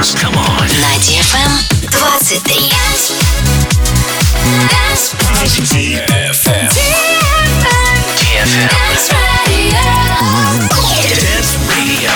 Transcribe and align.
dance. 0.00 0.14
Come 0.14 0.36
on. 0.36 0.68
На 0.80 0.96
DFM 0.98 1.52
23. 1.90 2.50
DFM. 6.06 6.68
DFM. 8.18 8.68
Dance 11.20 11.56
Radio. 11.68 12.10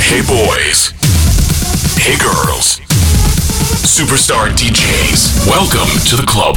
Hey 0.00 0.22
boys. 0.22 0.92
Hey 1.98 2.16
girls. 2.16 2.80
Superstar 3.84 4.48
DJs. 4.50 5.46
Welcome 5.46 5.90
to 6.06 6.16
the 6.16 6.26
club. 6.26 6.56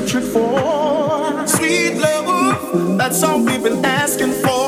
searching 0.00 0.30
for. 0.30 1.46
Sweet 1.46 1.98
love, 1.98 2.96
that's 2.96 3.22
all 3.22 3.38
we've 3.44 3.62
been 3.62 3.84
asking 3.84 4.32
for. 4.32 4.59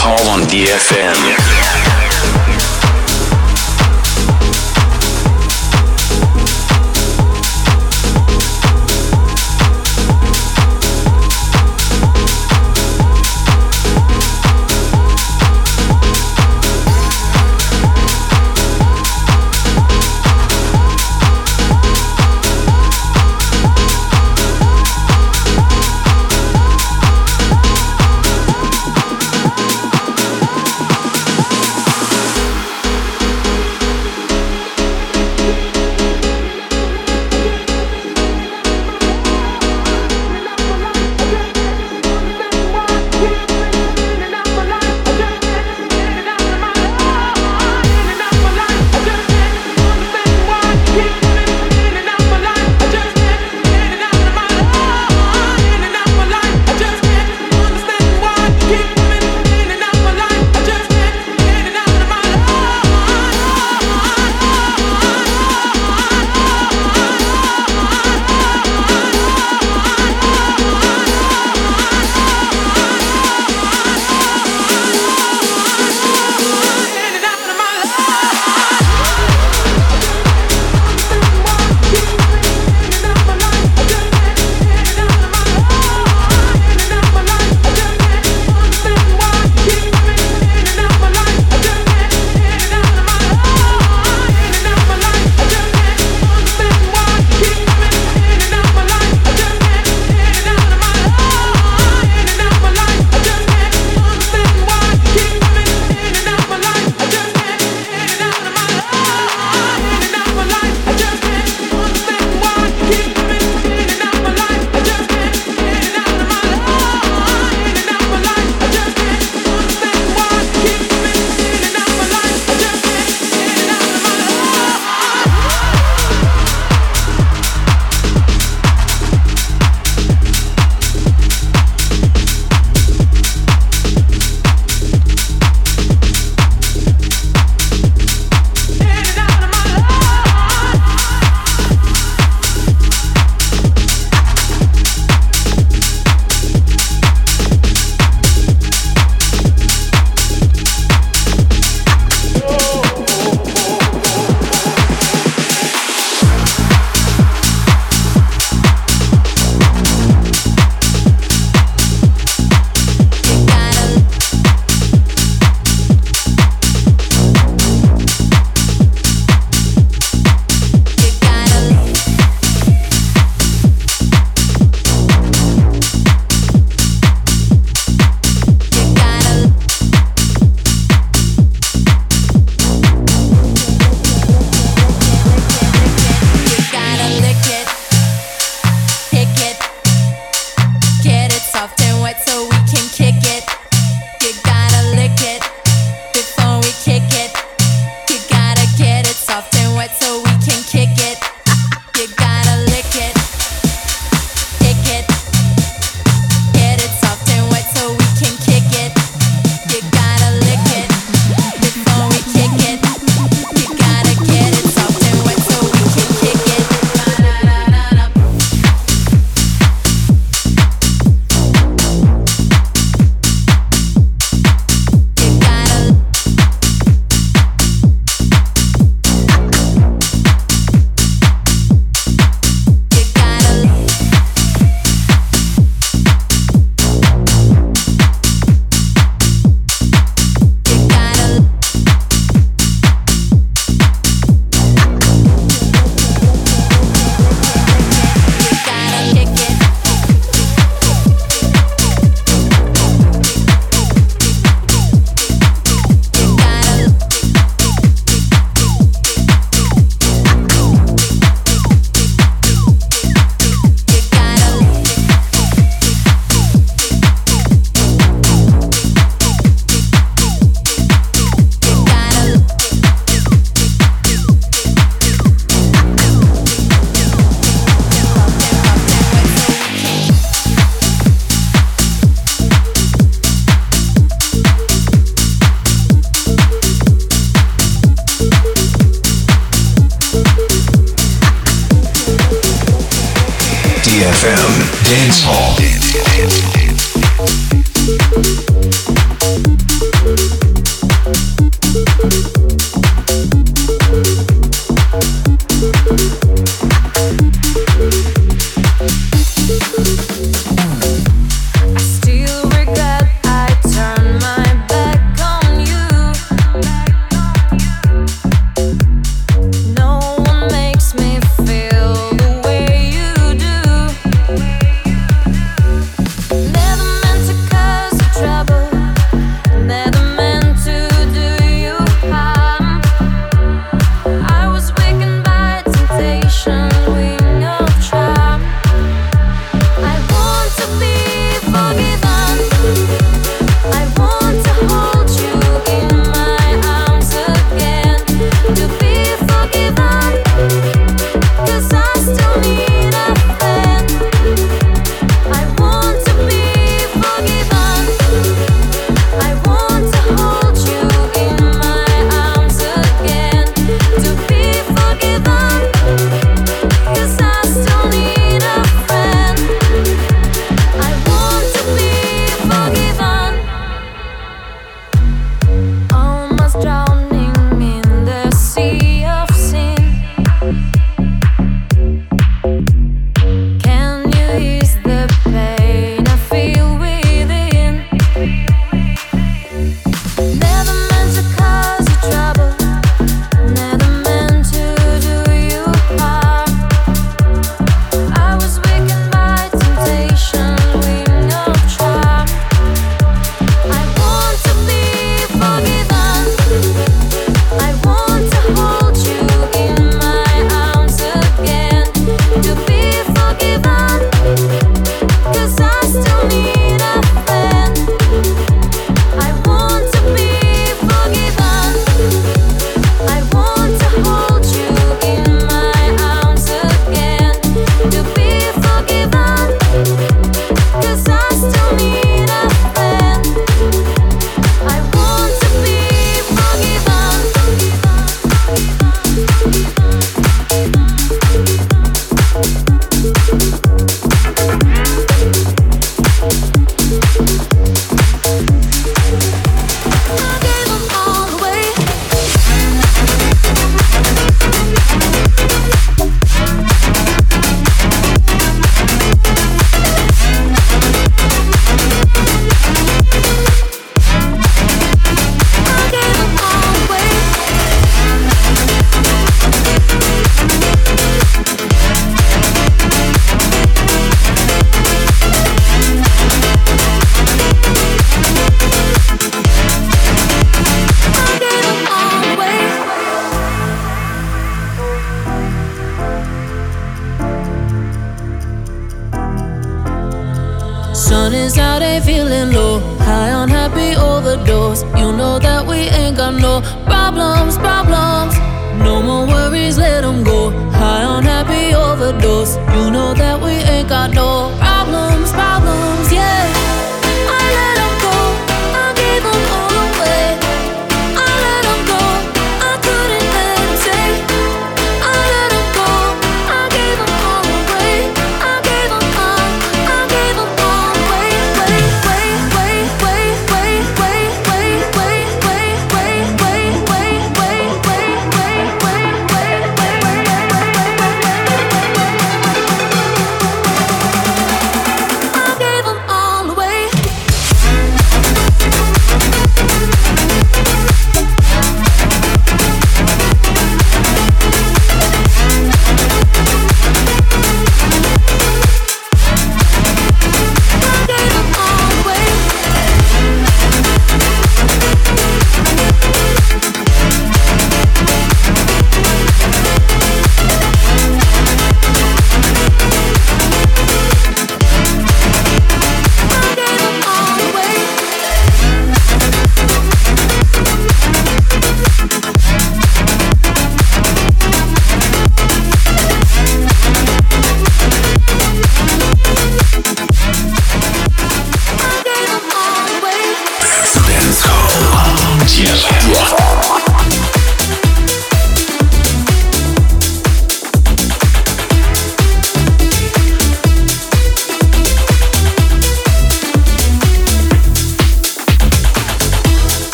Hall 0.00 0.28
on 0.28 0.46
DFM. 0.46 1.87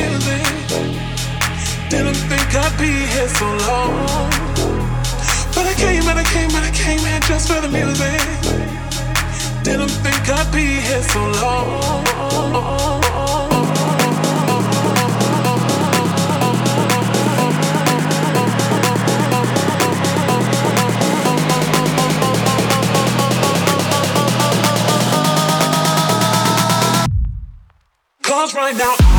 forgiving. 0.00 0.44
Didn't 1.88 2.20
think 2.28 2.54
I'd 2.54 2.76
be 2.78 2.92
here 3.12 3.28
so 3.28 3.46
long. 3.68 4.30
But 5.54 5.66
I 5.66 5.74
came 5.76 6.02
and 6.08 6.18
I 6.18 6.24
came 6.24 6.50
and 6.50 6.64
I 6.64 6.70
came 6.70 7.00
here 7.00 7.20
just 7.20 7.48
for 7.48 7.60
the 7.60 7.68
music. 7.68 8.20
Didn't 9.62 9.90
think 10.04 10.28
I'd 10.28 10.52
be 10.52 10.80
here 10.80 11.02
so 11.02 11.20
long. 11.42 12.10
right 28.54 28.76
now. 28.76 29.09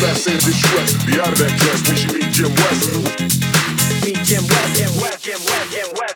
that 0.00 0.16
same 0.16 0.38
distress. 0.38 0.94
Be 1.04 1.20
out 1.20 1.32
of 1.32 1.38
that 1.38 1.52
dress. 1.60 1.88
We 1.88 1.96
should 1.96 2.14
meet 2.14 2.32
Jim 2.32 2.52
West. 2.54 2.88
Meet 4.04 4.24
Jim 4.24 4.44
West, 4.48 4.76
Jim 4.76 4.92
West, 5.00 5.24
Jim 5.24 5.40
West, 5.44 5.72
Jim 5.72 5.88
West. 5.96 6.09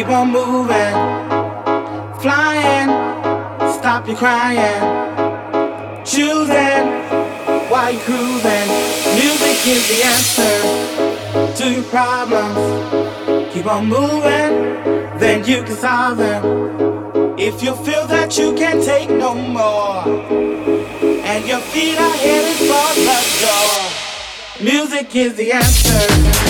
Keep 0.00 0.08
on 0.08 0.32
moving, 0.32 0.94
flying, 2.22 2.88
stop 3.70 4.06
your 4.08 4.16
crying, 4.16 4.80
choosing 6.06 6.86
while 7.68 7.92
you're 7.92 8.00
cruising. 8.00 8.68
Music 9.20 9.66
is 9.66 9.82
the 9.90 10.00
answer 10.12 10.56
to 11.54 11.70
your 11.70 11.84
problems. 11.84 13.52
Keep 13.52 13.66
on 13.66 13.88
moving, 13.88 15.18
then 15.18 15.44
you 15.44 15.62
can 15.64 15.76
solve 15.76 16.16
them. 16.16 17.36
If 17.38 17.62
you 17.62 17.74
feel 17.84 18.06
that 18.06 18.38
you 18.38 18.54
can't 18.54 18.82
take 18.82 19.10
no 19.10 19.34
more, 19.34 20.02
and 21.30 21.46
your 21.46 21.60
feet 21.60 21.98
are 21.98 22.16
headed 22.24 22.56
for 22.70 22.88
the 23.06 23.18
door. 23.44 24.64
Music 24.64 25.14
is 25.14 25.34
the 25.34 25.52
answer. 25.52 26.49